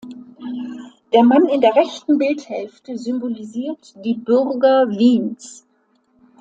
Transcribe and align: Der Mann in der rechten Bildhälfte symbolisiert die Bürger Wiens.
Der 1.13 1.21
Mann 1.21 1.47
in 1.47 1.61
der 1.61 1.75
rechten 1.75 2.17
Bildhälfte 2.17 2.97
symbolisiert 2.97 3.93
die 4.03 4.15
Bürger 4.15 4.89
Wiens. 4.89 5.63